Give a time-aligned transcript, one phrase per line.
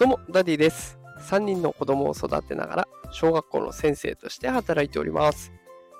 [0.00, 0.98] どうも、ダディです。
[1.28, 5.52] 3人の子供を育てながら、小学校の先生として働いております。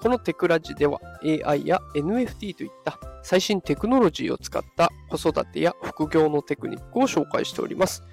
[0.00, 8.04] このテクラジでは AI や NFT といった最新テクノロジーを使った子育てや副業のテクニックを紹介しております。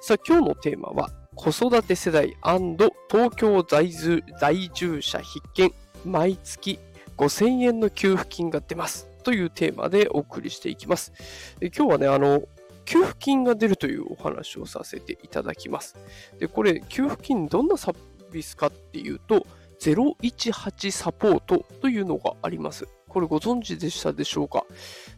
[0.00, 5.74] さあ、今日のテーマは、子育て世代東京在住在住者必見、
[6.06, 6.78] 毎月
[7.18, 9.06] 5000円の給付金が出ます。
[9.24, 11.12] というテーマでお送りしていきます。
[11.60, 12.44] 今日はね、あの、
[12.88, 15.94] 給付金が出るというお話をさせていただきます。
[16.38, 17.96] で、これ、給付金どんなサー
[18.32, 19.46] ビスかっていうと、
[19.78, 22.88] 018サポートというのがあります。
[23.06, 24.64] これご存知でしたでしょうか？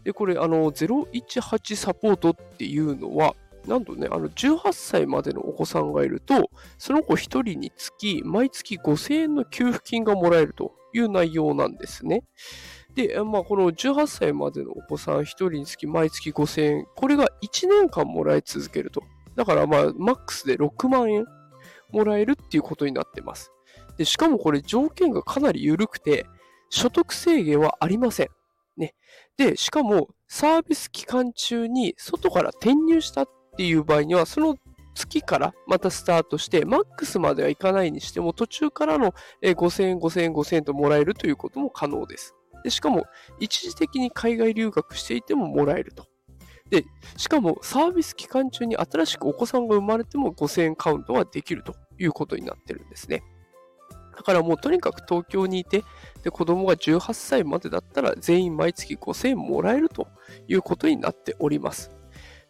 [0.03, 3.37] で、これ、あの、018サポートっていうのは、
[3.69, 12.25] なんとね、あの、18歳までのお子さんがいると、その子1人につき、毎月5000円の給付金がもらえるという内容なんですね。
[12.95, 19.03] で、まあ、この18歳までのお子さん1人につき毎月5000円、これが1年間もらい続けると。
[19.37, 21.27] だから、まあ、マックスで6万円
[21.93, 23.53] もらえるっていうことになってます。
[23.97, 26.27] で、しかもこれ条件がかなり緩くて、
[26.69, 28.29] 所得制限はありません。
[28.77, 28.95] ね。
[29.37, 34.57] で、しかもサービス期間中に外から転入したっていう場合には、その
[34.95, 42.35] 月からまたスタートして、マックスまではいかないにしても、途中からの5000円、5000円、5000円ともらえるということも可能です。
[42.63, 43.05] で、しかも、
[43.39, 46.07] 一時的に海外留学していてももらえると。
[46.71, 46.85] で、
[47.17, 53.23] しかもサービス期間中に新しくお子さんが生まれても5000円カウントはできるということになってるんですね。
[54.17, 55.83] だからもうとにかく東京にいて、
[56.23, 60.07] で子供が18歳までだったら全員毎月5000円もらえると
[60.47, 61.91] いうことになっております。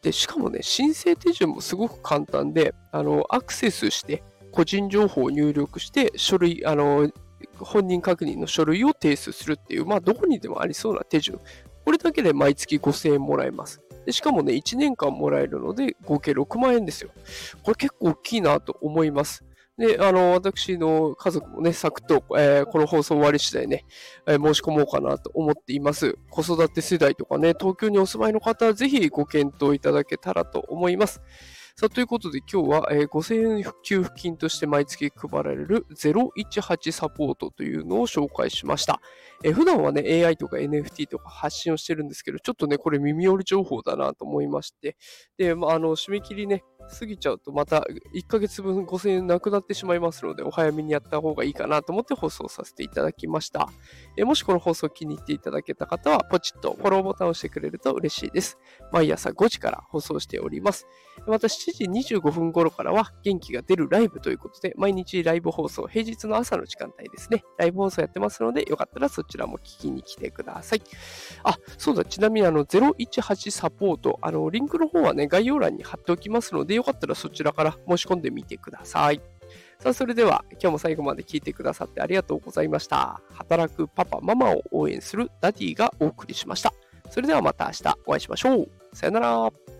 [0.02, 7.10] で、しかもね、申請手順もすごく簡単で、あの、アクセスして個人情報を入力して、書類、あの、
[7.64, 11.38] 本人確認の書類を提出するっていう、まあ、どこにでもありそうな手順。
[11.84, 13.80] これだけで毎月5000円もらえます。
[14.06, 17.10] でしかもね、1年間もらえるので、合計6万円ですよ。
[17.62, 19.44] これ結構大きいなと思います。
[19.80, 23.86] で、あの、私の家族もね、サクッと、えー、この放送終わり次第ね、
[24.26, 26.18] えー、申し込もうかなと思っています。
[26.28, 31.22] 子育て世代とかね、東京にお住まいの方はぜひご検討いただけたらと思います。
[31.80, 39.00] さあ、ということで今日は、えー、5000円給付金として毎月配られる018サポートというのを紹介しました。
[39.42, 44.98] えー、普段はね、AI とか NFT とか発信をしてるんですけど、ちょっとね、これ耳寄り情報だなと思いまして、
[45.38, 53.68] で、まあ、あの、締め切りね、過ぎちゃうとまた1ヶ月分5000円なくなってしまいますので、お早めにやった方がいいかなと思って放送させていただきました。
[54.16, 58.58] えもしこの放送気に入っていただけた方は、ポチッとフォローボタンを押してくれると嬉しいです。
[58.92, 60.86] 毎朝5時から放送しております。
[61.26, 67.44] また7時25分頃からは元気が出るライブということで、毎日ライブ放送、平日の朝の時間帯ですね。
[67.58, 70.82] ライブ放送やってますので、よかったらそちらも聞きに来てください。
[71.44, 79.20] あ、そうだ、ちなみにあの018サポート、あのリンクの方はね、概要欄に貼っておきますので、よかったらそちらから申し込んでみてください。
[79.78, 83.20] さあ、それでは今日も最後まで聞いてくださってありがとうございました。
[83.32, 86.72] 働くパパ、ママを応援するダディがお送りしました。
[87.10, 88.68] それではまた明日お会いしましょう。
[88.94, 89.79] さよなら。